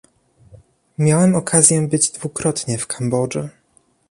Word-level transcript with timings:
Miałem 0.97 1.35
okazję 1.35 1.81
być 1.87 2.11
dwukrotnie 2.11 2.77
w 2.77 2.87
Kambodży 2.87 3.49